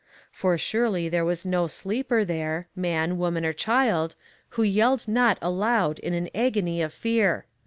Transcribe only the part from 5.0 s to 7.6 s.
not aloud in an agony of fear.